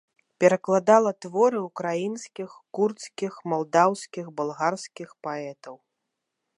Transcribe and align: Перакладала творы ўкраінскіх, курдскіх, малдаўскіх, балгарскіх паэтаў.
Перакладала 0.43 1.11
творы 1.25 1.59
ўкраінскіх, 1.65 2.49
курдскіх, 2.79 3.33
малдаўскіх, 3.53 4.25
балгарскіх 4.41 5.09
паэтаў. 5.29 5.75